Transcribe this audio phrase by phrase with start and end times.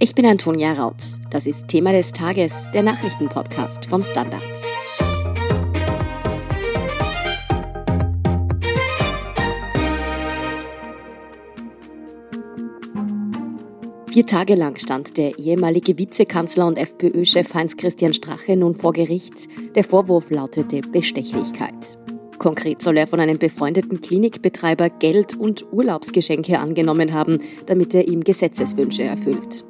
[0.00, 1.18] Ich bin Antonia Raut.
[1.28, 4.44] Das ist Thema des Tages, der Nachrichtenpodcast vom Standard.
[14.06, 19.48] Vier Tage lang stand der ehemalige Vizekanzler und FPÖ-Chef Heinz-Christian Strache nun vor Gericht.
[19.74, 21.98] Der Vorwurf lautete Bestechlichkeit.
[22.38, 28.22] Konkret soll er von einem befreundeten Klinikbetreiber Geld und Urlaubsgeschenke angenommen haben, damit er ihm
[28.22, 29.64] Gesetzeswünsche erfüllt.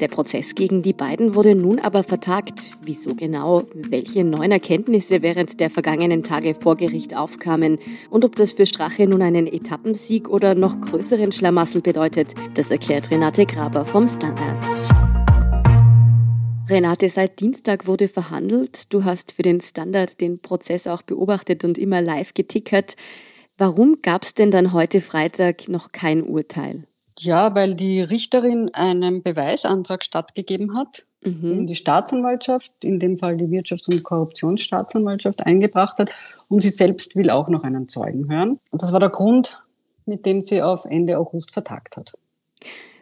[0.00, 2.72] Der Prozess gegen die beiden wurde nun aber vertagt.
[2.82, 3.62] Wieso genau?
[3.74, 7.78] Welche neuen Erkenntnisse während der vergangenen Tage vor Gericht aufkamen
[8.10, 13.10] und ob das für Strache nun einen Etappensieg oder noch größeren Schlamassel bedeutet, das erklärt
[13.12, 14.64] Renate Graber vom Standard.
[16.68, 18.92] Renate, seit Dienstag wurde verhandelt.
[18.92, 22.96] Du hast für den Standard den Prozess auch beobachtet und immer live getickert.
[23.58, 26.84] Warum gab es denn dann heute Freitag noch kein Urteil?
[27.18, 31.42] Ja, weil die Richterin einen Beweisantrag stattgegeben hat, mhm.
[31.42, 36.10] den die Staatsanwaltschaft, in dem Fall die Wirtschafts- und Korruptionsstaatsanwaltschaft, eingebracht hat.
[36.48, 38.58] Und sie selbst will auch noch einen Zeugen hören.
[38.70, 39.62] Und das war der Grund,
[40.06, 42.12] mit dem sie auf Ende August vertagt hat.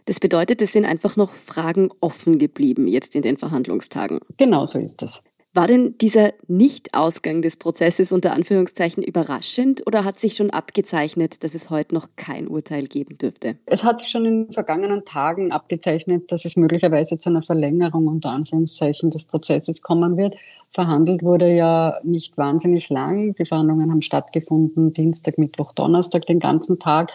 [0.07, 4.19] Das bedeutet, es sind einfach noch Fragen offen geblieben jetzt in den Verhandlungstagen.
[4.37, 5.23] Genau so ist das.
[5.55, 11.55] War denn dieser Nichtausgang des Prozesses unter Anführungszeichen überraschend oder hat sich schon abgezeichnet, dass
[11.55, 13.59] es heute noch kein Urteil geben dürfte?
[13.67, 18.07] Es hat sich schon in den vergangenen Tagen abgezeichnet, dass es möglicherweise zu einer Verlängerung
[18.07, 20.37] unter Anführungszeichen des Prozesses kommen wird.
[20.71, 23.35] Verhandelt wurde ja nicht wahnsinnig lang.
[23.35, 27.11] Die Verhandlungen haben stattgefunden Dienstag, Mittwoch, Donnerstag, den ganzen Tag.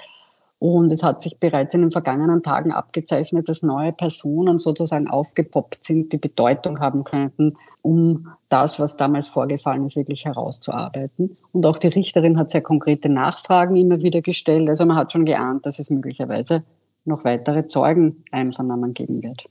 [0.59, 5.83] Und es hat sich bereits in den vergangenen Tagen abgezeichnet, dass neue Personen sozusagen aufgepoppt
[5.83, 11.37] sind, die Bedeutung haben könnten, um das, was damals vorgefallen ist, wirklich herauszuarbeiten.
[11.51, 14.67] Und auch die Richterin hat sehr konkrete Nachfragen immer wieder gestellt.
[14.67, 16.63] Also man hat schon geahnt, dass es möglicherweise
[17.05, 19.45] noch weitere Zeugeneinvernahmen geben wird.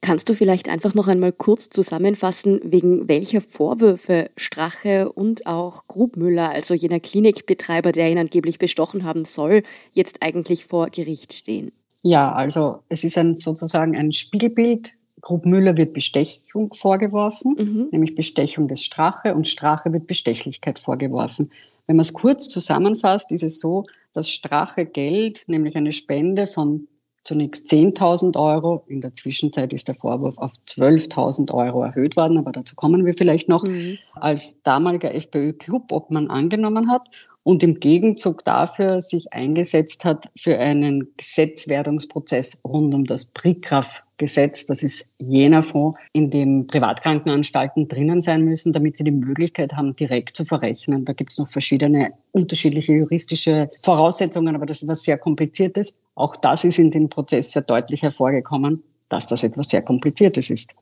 [0.00, 6.50] Kannst du vielleicht einfach noch einmal kurz zusammenfassen, wegen welcher Vorwürfe Strache und auch Grubmüller,
[6.50, 9.62] also jener Klinikbetreiber, der ihn angeblich bestochen haben soll,
[9.92, 11.72] jetzt eigentlich vor Gericht stehen?
[12.02, 14.92] Ja, also es ist ein, sozusagen ein Spiegelbild.
[15.22, 17.88] Grubmüller wird Bestechung vorgeworfen, mhm.
[17.90, 21.50] nämlich Bestechung des Strache und Strache wird Bestechlichkeit vorgeworfen.
[21.86, 26.86] Wenn man es kurz zusammenfasst, ist es so, dass Strache Geld, nämlich eine Spende von
[27.26, 28.84] zunächst 10.000 Euro.
[28.86, 33.14] In der Zwischenzeit ist der Vorwurf auf 12.000 Euro erhöht worden, aber dazu kommen wir
[33.14, 33.98] vielleicht noch, mhm.
[34.14, 42.58] als damaliger FPÖ-Clubobmann angenommen hat und im Gegenzug dafür sich eingesetzt hat für einen Gesetzwerdungsprozess
[42.64, 44.66] rund um das PRICRAF-Gesetz.
[44.66, 49.92] Das ist jener Fonds, in dem Privatkrankenanstalten drinnen sein müssen, damit sie die Möglichkeit haben,
[49.92, 51.04] direkt zu verrechnen.
[51.04, 55.94] Da gibt es noch verschiedene unterschiedliche juristische Voraussetzungen, aber das ist was sehr Kompliziertes.
[56.16, 60.74] Auch das ist in dem Prozess sehr deutlich hervorgekommen, dass das etwas sehr Kompliziertes ist.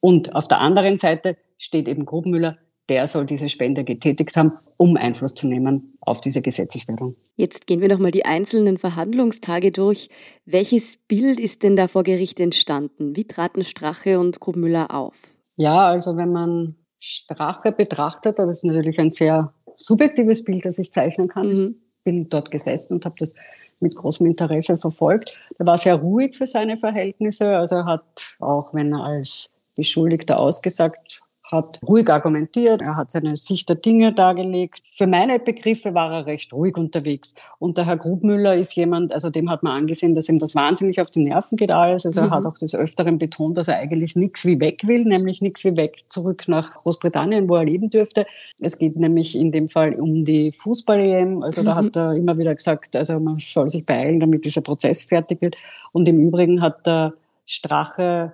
[0.00, 2.56] Und auf der anderen Seite steht eben Grubenmüller
[2.90, 7.14] der soll diese Spende getätigt haben, um Einfluss zu nehmen auf diese Gesetzeswerdung.
[7.36, 10.10] Jetzt gehen wir nochmal die einzelnen Verhandlungstage durch.
[10.44, 13.14] Welches Bild ist denn da vor Gericht entstanden?
[13.14, 15.14] Wie traten Strache und Grubmüller auf?
[15.56, 20.92] Ja, also wenn man Strache betrachtet, das ist natürlich ein sehr subjektives Bild, das ich
[20.92, 21.46] zeichnen kann.
[21.46, 21.76] Mhm.
[22.02, 23.34] Bin dort gesessen und habe das
[23.78, 25.36] mit großem Interesse verfolgt.
[25.58, 27.56] Er war sehr ruhig für seine Verhältnisse.
[27.56, 33.36] Also er hat, auch wenn er als Beschuldigter ausgesagt hat ruhig argumentiert, er hat seine
[33.36, 34.82] Sicht der Dinge dargelegt.
[34.92, 37.34] Für meine Begriffe war er recht ruhig unterwegs.
[37.58, 41.00] Und der Herr Grubmüller ist jemand, also dem hat man angesehen, dass ihm das wahnsinnig
[41.00, 42.06] auf die Nerven geht alles.
[42.06, 42.28] Also mhm.
[42.28, 45.64] er hat auch des Öfteren betont, dass er eigentlich nichts wie weg will, nämlich nichts
[45.64, 48.26] wie weg zurück nach Großbritannien, wo er leben dürfte.
[48.60, 51.42] Es geht nämlich in dem Fall um die Fußball-EM.
[51.42, 51.66] Also mhm.
[51.66, 55.40] da hat er immer wieder gesagt, also man soll sich beeilen, damit dieser Prozess fertig
[55.40, 55.56] wird.
[55.92, 57.14] Und im Übrigen hat der
[57.46, 58.32] Strache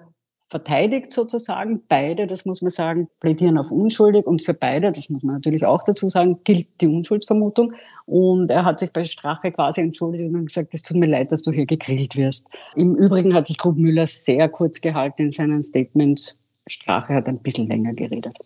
[0.48, 1.82] verteidigt sozusagen.
[1.88, 5.64] Beide, das muss man sagen, plädieren auf unschuldig und für beide, das muss man natürlich
[5.64, 7.72] auch dazu sagen, gilt die Unschuldsvermutung.
[8.06, 11.42] Und er hat sich bei Strache quasi entschuldigt und gesagt, es tut mir leid, dass
[11.42, 12.46] du hier gegrillt wirst.
[12.76, 16.38] Im Übrigen hat sich Grub Müller sehr kurz gehalten in seinen Statements.
[16.68, 18.36] Strache hat ein bisschen länger geredet.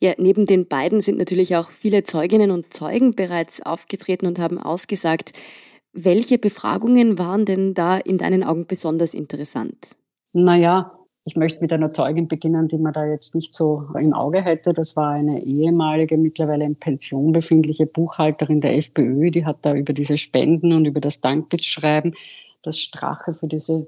[0.00, 4.58] Ja, neben den beiden sind natürlich auch viele Zeuginnen und Zeugen bereits aufgetreten und haben
[4.58, 5.32] ausgesagt.
[5.92, 9.96] Welche Befragungen waren denn da in deinen Augen besonders interessant?
[10.32, 10.92] Naja,
[11.28, 14.72] ich möchte mit einer Zeugin beginnen, die man da jetzt nicht so im Auge hätte.
[14.72, 19.30] Das war eine ehemalige, mittlerweile in Pension befindliche Buchhalterin der FPÖ.
[19.30, 22.14] Die hat da über diese Spenden und über das Dankesschreiben,
[22.62, 23.86] das Strache für diese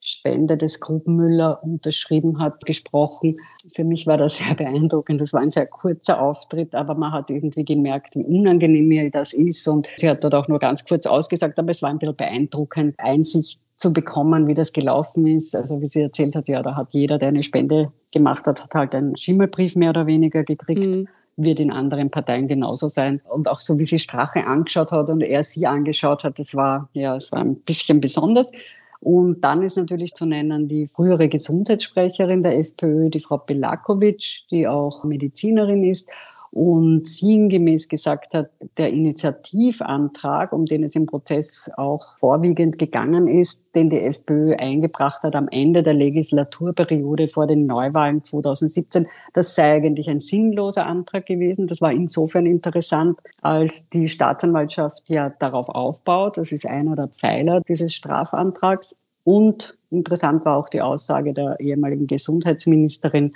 [0.00, 3.38] Spende des Grubenmüller unterschrieben hat, gesprochen.
[3.74, 5.20] Für mich war das sehr beeindruckend.
[5.20, 9.32] Das war ein sehr kurzer Auftritt, aber man hat irgendwie gemerkt, wie unangenehm ihr das
[9.32, 9.68] ist.
[9.68, 12.96] Und sie hat dort auch nur ganz kurz ausgesagt, aber es war ein bisschen beeindruckend.
[12.98, 15.54] Einsicht zu bekommen, wie das gelaufen ist.
[15.56, 18.74] Also wie sie erzählt hat, ja, da hat jeder, der eine Spende gemacht hat, hat
[18.74, 20.86] halt einen Schimmelbrief mehr oder weniger gekriegt.
[20.86, 21.08] Mhm.
[21.36, 23.20] Wird in anderen Parteien genauso sein.
[23.28, 26.88] Und auch so, wie sie Strache angeschaut hat und er sie angeschaut hat, das war,
[26.92, 28.52] ja, es war ein bisschen besonders.
[29.00, 34.68] Und dann ist natürlich zu nennen die frühere Gesundheitssprecherin der SPÖ, die Frau Belakovic, die
[34.68, 36.08] auch Medizinerin ist
[36.52, 43.64] und sinngemäß gesagt hat, der Initiativantrag, um den es im Prozess auch vorwiegend gegangen ist,
[43.74, 49.76] den die SPÖ eingebracht hat am Ende der Legislaturperiode vor den Neuwahlen 2017, das sei
[49.76, 51.68] eigentlich ein sinnloser Antrag gewesen.
[51.68, 56.36] Das war insofern interessant, als die Staatsanwaltschaft ja darauf aufbaut.
[56.36, 58.94] Das ist einer der Pfeiler dieses Strafantrags.
[59.24, 63.32] Und interessant war auch die Aussage der ehemaligen Gesundheitsministerin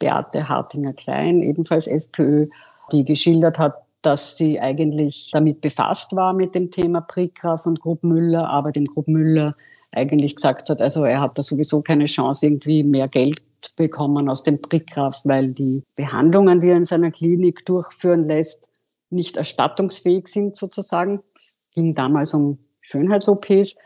[0.00, 2.48] Beate Hartinger-Klein, ebenfalls SPÖ,
[2.90, 8.02] die geschildert hat, dass sie eigentlich damit befasst war mit dem Thema Prigraf und Grupp
[8.02, 9.54] Müller, aber dem Grupp Müller
[9.92, 13.42] eigentlich gesagt hat, also er hat da sowieso keine Chance, irgendwie mehr Geld
[13.76, 18.64] bekommen aus dem Prigraf, weil die Behandlungen, die er in seiner Klinik durchführen lässt,
[19.10, 21.20] nicht erstattungsfähig sind sozusagen.
[21.36, 23.76] Es ging damals um Schönheits-OPs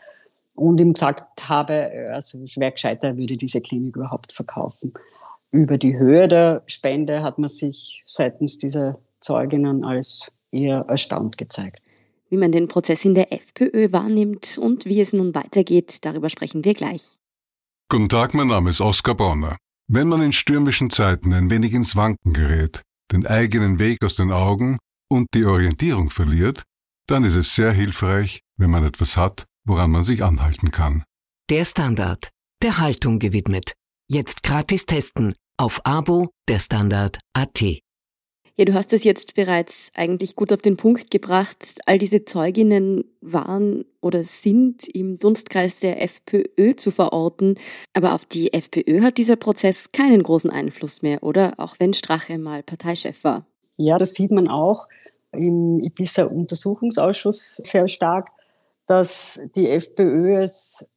[0.54, 4.92] und ihm gesagt habe, also es wäre gescheiter, er würde diese Klinik überhaupt verkaufen.
[5.54, 11.80] Über die Höhe der Spende hat man sich seitens dieser Zeuginnen als eher erstaunt gezeigt.
[12.28, 16.64] Wie man den Prozess in der FPÖ wahrnimmt und wie es nun weitergeht, darüber sprechen
[16.64, 17.02] wir gleich.
[17.88, 19.56] Guten Tag, mein Name ist Oskar Bonner.
[19.86, 24.32] Wenn man in stürmischen Zeiten ein wenig ins Wanken gerät, den eigenen Weg aus den
[24.32, 24.78] Augen
[25.08, 26.64] und die Orientierung verliert,
[27.06, 31.04] dann ist es sehr hilfreich, wenn man etwas hat, woran man sich anhalten kann.
[31.48, 32.30] Der Standard,
[32.60, 33.74] der Haltung gewidmet.
[34.08, 37.62] Jetzt gratis testen auf Abo der Standard AT.
[38.56, 41.80] Ja, du hast es jetzt bereits eigentlich gut auf den Punkt gebracht.
[41.86, 47.58] All diese Zeuginnen waren oder sind im Dunstkreis der FPÖ zu verorten.
[47.94, 51.54] Aber auf die FPÖ hat dieser Prozess keinen großen Einfluss mehr, oder?
[51.56, 53.44] Auch wenn Strache mal Parteichef war.
[53.76, 54.86] Ja, das sieht man auch
[55.32, 58.28] im Ibiza-Untersuchungsausschuss sehr stark,
[58.86, 60.88] dass die FPÖ es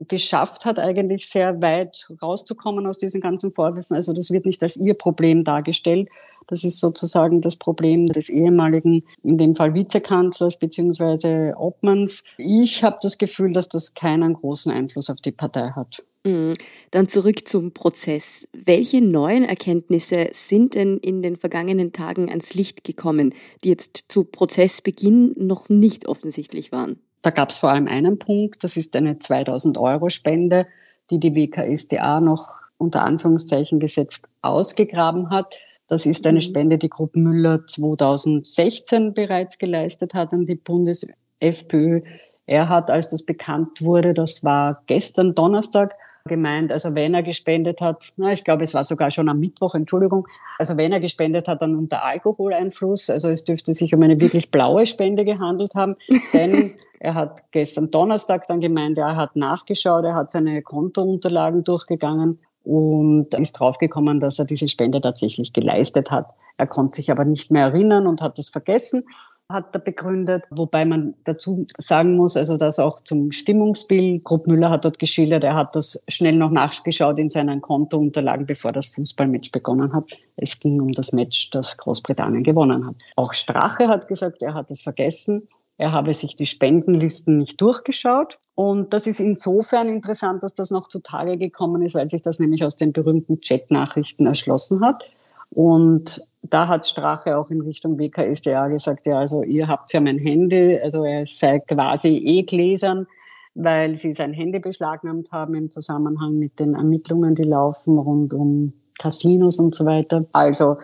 [0.00, 3.96] geschafft hat, eigentlich sehr weit rauszukommen aus diesen ganzen Vorwürfen.
[3.96, 6.08] Also das wird nicht als ihr Problem dargestellt.
[6.46, 11.54] Das ist sozusagen das Problem des ehemaligen, in dem Fall Vizekanzlers bzw.
[11.54, 12.22] Obmanns.
[12.36, 16.02] Ich habe das Gefühl, dass das keinen großen Einfluss auf die Partei hat.
[16.24, 16.52] Mhm.
[16.90, 18.48] Dann zurück zum Prozess.
[18.52, 24.24] Welche neuen Erkenntnisse sind denn in den vergangenen Tagen ans Licht gekommen, die jetzt zu
[24.24, 26.98] Prozessbeginn noch nicht offensichtlich waren?
[27.24, 30.66] Da gab es vor allem einen Punkt, das ist eine 2000 Euro Spende,
[31.10, 35.54] die die WKSDA noch unter Anführungszeichen gesetzt ausgegraben hat.
[35.88, 36.42] Das ist eine mhm.
[36.42, 42.02] Spende, die Gruppe Müller 2016 bereits geleistet hat an die Bundes-FPÖ.
[42.44, 45.94] Er hat, als das bekannt wurde, das war gestern Donnerstag,
[46.26, 49.74] gemeint, also wenn er gespendet hat, na, ich glaube, es war sogar schon am Mittwoch,
[49.74, 50.26] Entschuldigung,
[50.58, 54.50] also wenn er gespendet hat, dann unter Alkoholeinfluss, also es dürfte sich um eine wirklich
[54.50, 55.96] blaue Spende gehandelt haben,
[56.32, 62.38] denn er hat gestern Donnerstag dann gemeint, er hat nachgeschaut, er hat seine Kontounterlagen durchgegangen
[62.62, 66.32] und ist draufgekommen, dass er diese Spende tatsächlich geleistet hat.
[66.56, 69.04] Er konnte sich aber nicht mehr erinnern und hat es vergessen
[69.50, 74.24] hat er begründet, wobei man dazu sagen muss, also das auch zum Stimmungsbild.
[74.24, 78.72] Grupp Müller hat dort geschildert, er hat das schnell noch nachgeschaut in seinen Kontounterlagen, bevor
[78.72, 80.16] das Fußballmatch begonnen hat.
[80.36, 82.96] Es ging um das Match, das Großbritannien gewonnen hat.
[83.16, 85.46] Auch Strache hat gesagt, er hat es vergessen.
[85.76, 88.38] Er habe sich die Spendenlisten nicht durchgeschaut.
[88.54, 92.64] Und das ist insofern interessant, dass das noch zutage gekommen ist, weil sich das nämlich
[92.64, 95.04] aus den berühmten Chat-Nachrichten erschlossen hat.
[95.50, 96.20] Und
[96.50, 100.78] da hat Strache auch in Richtung WKSDA gesagt, ja, also ihr habt ja mein Handy,
[100.82, 103.06] also er sei quasi eh gläsern,
[103.54, 108.74] weil sie sein Handy beschlagnahmt haben im Zusammenhang mit den Ermittlungen, die laufen rund um
[108.98, 110.24] Casinos und so weiter.
[110.32, 110.76] Also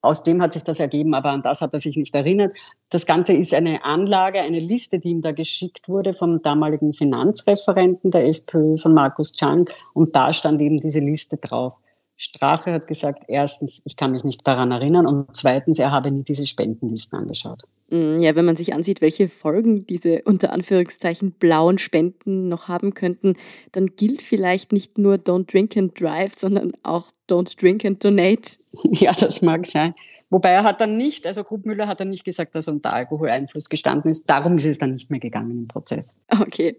[0.00, 2.56] aus dem hat sich das ergeben, aber an das hat er sich nicht erinnert.
[2.90, 8.10] Das Ganze ist eine Anlage, eine Liste, die ihm da geschickt wurde vom damaligen Finanzreferenten
[8.10, 9.72] der SPÖ, von Markus Czank.
[9.94, 11.78] Und da stand eben diese Liste drauf.
[12.20, 16.24] Strache hat gesagt, erstens, ich kann mich nicht daran erinnern und zweitens, er habe nie
[16.24, 17.62] diese Spendenlisten angeschaut.
[17.90, 22.92] Mm, ja, wenn man sich ansieht, welche Folgen diese unter Anführungszeichen blauen Spenden noch haben
[22.92, 23.36] könnten,
[23.70, 28.58] dann gilt vielleicht nicht nur Don't Drink and Drive, sondern auch Don't Drink and Donate.
[28.90, 29.94] Ja, das mag sein.
[30.30, 33.68] Wobei er hat dann nicht, also Grubmüller hat dann nicht gesagt, dass er unter Alkoholeinfluss
[33.68, 34.28] gestanden ist.
[34.28, 36.14] Darum ist es dann nicht mehr gegangen im Prozess.
[36.28, 36.76] Okay.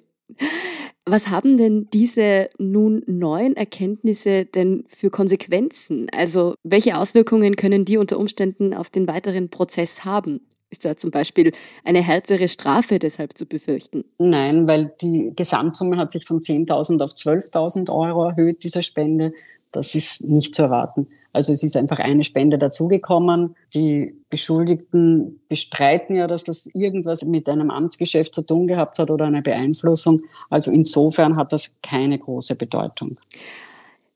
[1.12, 6.08] Was haben denn diese nun neuen Erkenntnisse denn für Konsequenzen?
[6.12, 10.42] Also welche Auswirkungen können die unter Umständen auf den weiteren Prozess haben?
[10.70, 11.52] Ist da zum Beispiel
[11.84, 14.06] eine härtere Strafe deshalb zu befürchten?
[14.20, 19.34] Nein, weil die Gesamtsumme hat sich von 10.000 auf 12.000 Euro erhöht, diese Spende.
[19.72, 21.08] Das ist nicht zu erwarten.
[21.32, 23.56] Also es ist einfach eine Spende dazugekommen.
[23.74, 29.26] Die Beschuldigten bestreiten ja, dass das irgendwas mit einem Amtsgeschäft zu tun gehabt hat oder
[29.26, 30.22] eine Beeinflussung.
[30.50, 33.18] Also insofern hat das keine große Bedeutung.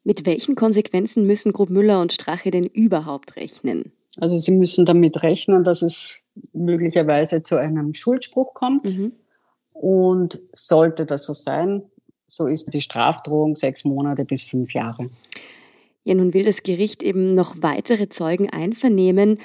[0.04, 3.92] Mit welchen Konsequenzen müssen Grubmüller und Strache denn überhaupt rechnen?
[4.20, 6.22] Also sie müssen damit rechnen, dass es
[6.54, 8.86] möglicherweise zu einem Schuldspruch kommt.
[8.86, 9.14] Mhm.
[9.74, 11.84] Und sollte das so sein,
[12.28, 15.10] so ist die Strafdrohung sechs Monate bis fünf Jahre.
[16.04, 19.40] Ja, nun will das Gericht eben noch weitere Zeugen einvernehmen.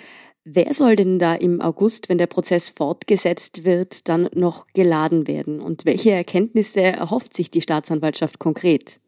[0.45, 5.61] Wer soll denn da im August, wenn der Prozess fortgesetzt wird, dann noch geladen werden?
[5.61, 8.99] Und welche Erkenntnisse erhofft sich die Staatsanwaltschaft konkret?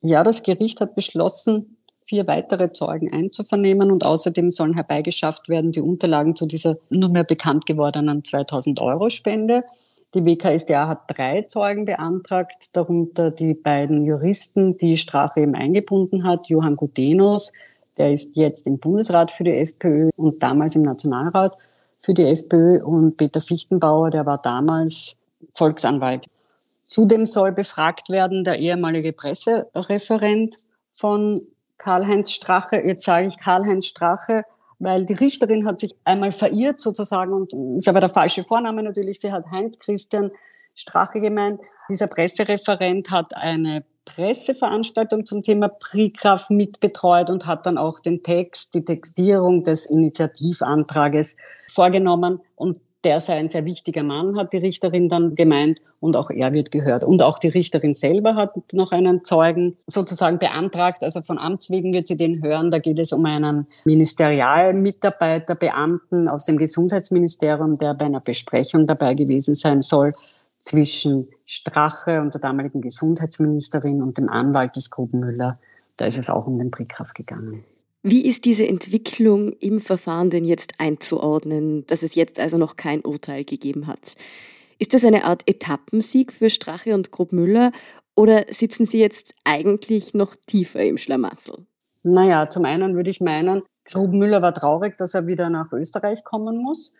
[0.00, 5.80] Ja, das Gericht hat beschlossen, vier weitere Zeugen einzuvernehmen und außerdem sollen herbeigeschafft werden die
[5.80, 9.64] Unterlagen zu dieser nunmehr bekannt gewordenen 2000 Euro Spende.
[10.14, 16.46] Die WKSDA hat drei Zeugen beantragt, darunter die beiden Juristen, die Strache eben eingebunden hat,
[16.48, 17.52] Johann Gudenus,
[17.98, 21.56] der ist jetzt im Bundesrat für die FPÖ und damals im Nationalrat
[21.98, 25.14] für die FPÖ und Peter Fichtenbauer, der war damals
[25.52, 26.26] Volksanwalt.
[26.84, 30.56] Zudem soll befragt werden der ehemalige Pressereferent
[30.90, 31.42] von
[31.76, 32.76] Karl-Heinz Strache.
[32.76, 34.44] Jetzt sage ich Karl-Heinz Strache,
[34.78, 39.20] weil die Richterin hat sich einmal verirrt sozusagen und ist aber der falsche Vorname natürlich.
[39.20, 40.30] Sie hat Heinz Christian
[40.74, 41.60] Strache gemeint.
[41.90, 48.74] Dieser Pressereferent hat eine Presseveranstaltung zum Thema Prigraf mitbetreut und hat dann auch den Text,
[48.74, 51.36] die Textierung des Initiativantrages
[51.70, 52.40] vorgenommen.
[52.56, 56.52] Und der sei ein sehr wichtiger Mann, hat die Richterin dann gemeint, und auch er
[56.52, 57.04] wird gehört.
[57.04, 61.92] Und auch die Richterin selber hat noch einen Zeugen sozusagen beantragt, also von Amts wegen
[61.92, 62.70] wird sie den hören.
[62.70, 69.14] Da geht es um einen Ministerialmitarbeiter, Beamten aus dem Gesundheitsministerium, der bei einer Besprechung dabei
[69.14, 70.12] gewesen sein soll
[70.60, 75.58] zwischen Strache und der damaligen Gesundheitsministerin und dem Anwalt des Grubenmüller.
[75.96, 77.64] Da ist es auch um den Brickkraft gegangen.
[78.10, 83.02] Wie ist diese Entwicklung im Verfahren denn jetzt einzuordnen, dass es jetzt also noch kein
[83.02, 84.14] Urteil gegeben hat?
[84.78, 87.70] Ist das eine Art Etappensieg für Strache und Grobmüller
[88.14, 91.66] oder sitzen Sie jetzt eigentlich noch tiefer im Schlamassel?
[92.02, 96.56] Naja, zum einen würde ich meinen, Grobmüller war traurig, dass er wieder nach Österreich kommen
[96.56, 96.94] muss.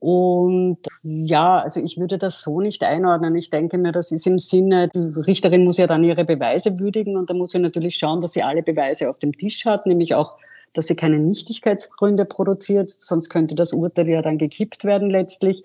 [0.00, 3.36] Und ja, also ich würde das so nicht einordnen.
[3.36, 7.16] Ich denke mir, das ist im Sinne, die Richterin muss ja dann ihre Beweise würdigen
[7.16, 10.14] und da muss sie natürlich schauen, dass sie alle Beweise auf dem Tisch hat, nämlich
[10.14, 10.36] auch,
[10.72, 15.62] dass sie keine Nichtigkeitsgründe produziert, sonst könnte das Urteil ja dann gekippt werden letztlich.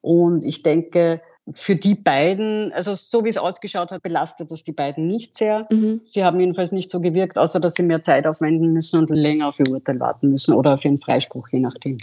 [0.00, 1.20] Und ich denke,
[1.52, 5.66] für die beiden, also so wie es ausgeschaut hat, belastet das die beiden nicht sehr.
[5.70, 6.00] Mhm.
[6.04, 9.48] Sie haben jedenfalls nicht so gewirkt, außer dass sie mehr Zeit aufwenden müssen und länger
[9.48, 11.98] auf ihr Urteil warten müssen oder auf ihren Freispruch, je nachdem.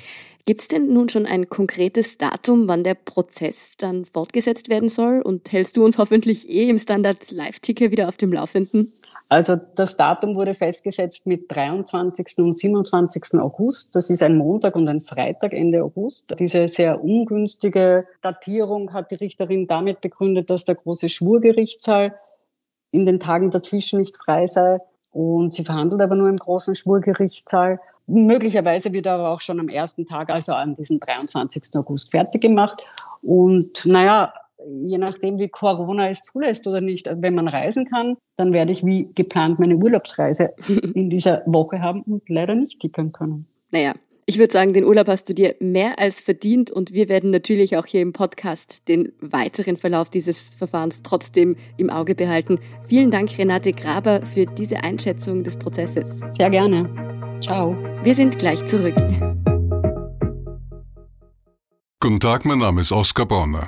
[0.46, 5.22] Gibt es denn nun schon ein konkretes Datum, wann der Prozess dann fortgesetzt werden soll?
[5.22, 8.94] Und hältst du uns hoffentlich eh im Standard Live-Ticker wieder auf dem Laufenden?
[9.28, 12.38] Also das Datum wurde festgesetzt mit 23.
[12.38, 13.40] und 27.
[13.40, 13.96] August.
[13.96, 16.36] Das ist ein Montag und ein Freitag Ende August.
[16.38, 22.16] Diese sehr ungünstige Datierung hat die Richterin damit begründet, dass der große Schwurgerichtssaal
[22.92, 24.80] in den Tagen dazwischen nicht frei sei.
[25.12, 27.80] Und sie verhandelt aber nur im großen Schwurgerichtssaal.
[28.06, 31.64] Möglicherweise wird er aber auch schon am ersten Tag, also an diesem 23.
[31.76, 32.84] August, fertig gemacht.
[33.24, 34.34] Und naja,
[34.68, 38.72] je nachdem, wie Corona es zulässt oder nicht, also wenn man reisen kann, dann werde
[38.72, 40.54] ich wie geplant meine Urlaubsreise
[40.94, 43.48] in dieser Woche haben und leider nicht tickern können.
[43.72, 43.94] Naja,
[44.28, 47.78] ich würde sagen, den Urlaub hast du dir mehr als verdient und wir werden natürlich
[47.78, 52.58] auch hier im Podcast den weiteren Verlauf dieses Verfahrens trotzdem im Auge behalten.
[52.88, 56.22] Vielen Dank, Renate Graber, für diese Einschätzung des Prozesses.
[56.36, 56.90] Sehr gerne.
[57.40, 57.76] Ciao.
[58.04, 58.96] Wir sind gleich zurück.
[62.00, 63.68] Guten Tag, mein Name ist Oskar Bonner.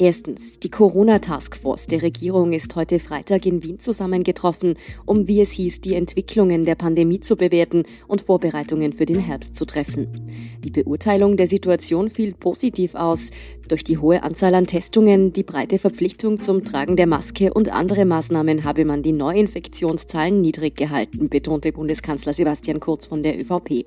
[0.00, 4.76] Erstens, die Corona-Taskforce der Regierung ist heute Freitag in Wien zusammengetroffen,
[5.06, 9.56] um, wie es hieß, die Entwicklungen der Pandemie zu bewerten und Vorbereitungen für den Herbst
[9.56, 10.30] zu treffen.
[10.62, 13.30] Die Beurteilung der Situation fiel positiv aus.
[13.66, 18.04] Durch die hohe Anzahl an Testungen, die breite Verpflichtung zum Tragen der Maske und andere
[18.04, 23.84] Maßnahmen habe man die Neuinfektionszahlen niedrig gehalten, betonte Bundeskanzler Sebastian Kurz von der ÖVP.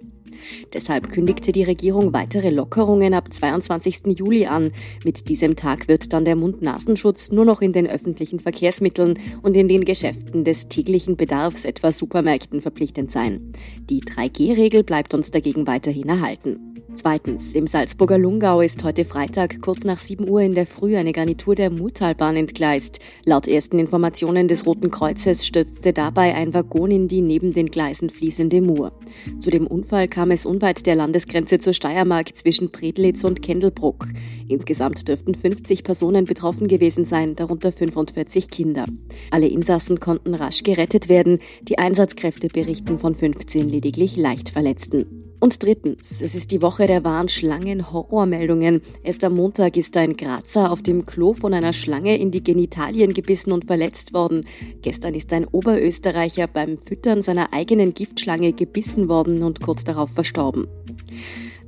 [0.73, 4.17] Deshalb kündigte die Regierung weitere Lockerungen ab 22.
[4.17, 4.71] Juli an.
[5.03, 9.67] Mit diesem Tag wird dann der Mund-Nasenschutz nur noch in den öffentlichen Verkehrsmitteln und in
[9.67, 13.51] den Geschäften des täglichen Bedarfs, etwa Supermärkten, verpflichtend sein.
[13.89, 16.70] Die 3G-Regel bleibt uns dagegen weiterhin erhalten.
[16.93, 21.13] Zweitens, im Salzburger Lungau ist heute Freitag kurz nach 7 Uhr in der Früh eine
[21.13, 22.99] Garnitur der Murtalbahn entgleist.
[23.23, 28.09] Laut ersten Informationen des Roten Kreuzes stürzte dabei ein Waggon in die neben den Gleisen
[28.09, 28.91] fließende Mur.
[29.39, 34.07] Zu dem Unfall kam es unweit der Landesgrenze zur Steiermark zwischen Predlitz und Kendelbruck.
[34.49, 38.85] Insgesamt dürften 50 Personen betroffen gewesen sein, darunter 45 Kinder.
[39.31, 41.39] Alle Insassen konnten rasch gerettet werden.
[41.63, 45.20] Die Einsatzkräfte berichten von 15 lediglich leicht Verletzten.
[45.41, 48.83] Und drittens, es ist die Woche der wahren Schlangen-Horrormeldungen.
[49.01, 53.15] Erst am Montag ist ein Grazer auf dem Klo von einer Schlange in die Genitalien
[53.15, 54.45] gebissen und verletzt worden.
[54.83, 60.67] Gestern ist ein Oberösterreicher beim Füttern seiner eigenen Giftschlange gebissen worden und kurz darauf verstorben.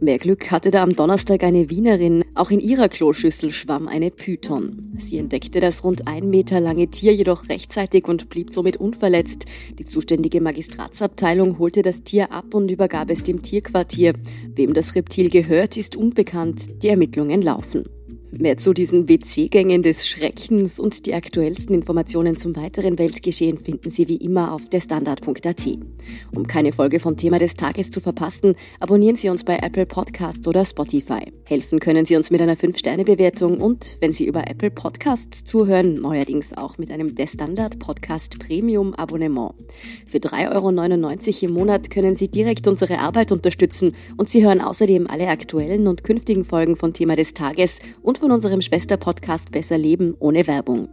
[0.03, 2.25] Mehr Glück hatte da am Donnerstag eine Wienerin.
[2.35, 4.91] Auch in ihrer Kloschüssel schwamm eine Python.
[4.97, 9.45] Sie entdeckte das rund ein Meter lange Tier jedoch rechtzeitig und blieb somit unverletzt.
[9.79, 14.13] Die zuständige Magistratsabteilung holte das Tier ab und übergab es dem Tierquartier.
[14.53, 16.83] Wem das Reptil gehört, ist unbekannt.
[16.83, 17.85] Die Ermittlungen laufen.
[18.39, 24.07] Mehr zu diesen WC-Gängen des Schreckens und die aktuellsten Informationen zum weiteren Weltgeschehen finden Sie
[24.07, 25.67] wie immer auf derstandard.at.
[26.33, 30.47] Um keine Folge von Thema des Tages zu verpassen, abonnieren Sie uns bei Apple Podcasts
[30.47, 31.31] oder Spotify.
[31.43, 36.57] Helfen können Sie uns mit einer 5-Sterne-Bewertung und, wenn Sie über Apple Podcasts zuhören, neuerdings
[36.57, 39.53] auch mit einem Der Standard Podcast Premium Abonnement.
[40.07, 45.05] Für 3,99 Euro im Monat können Sie direkt unsere Arbeit unterstützen und Sie hören außerdem
[45.05, 50.15] alle aktuellen und künftigen Folgen von Thema des Tages und von unserem Schwesterpodcast Besser Leben
[50.17, 50.87] ohne Werbung.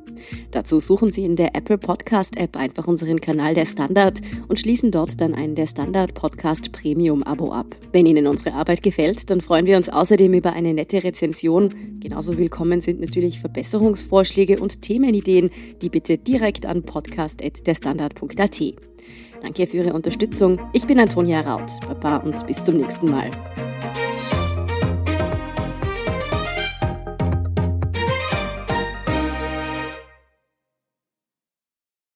[0.50, 4.90] Dazu suchen Sie in der Apple Podcast App einfach unseren Kanal Der Standard und schließen
[4.90, 7.76] dort dann ein Der Standard Podcast Premium Abo ab.
[7.92, 12.00] Wenn Ihnen unsere Arbeit gefällt, dann freuen wir uns außerdem über eine nette Rezension.
[12.00, 15.50] Genauso willkommen sind natürlich Verbesserungsvorschläge und Themenideen,
[15.82, 18.60] die bitte direkt an podcast.derstandard.at.
[19.40, 20.58] Danke für Ihre Unterstützung.
[20.72, 21.70] Ich bin Antonia Raut.
[21.86, 23.30] Baba und bis zum nächsten Mal.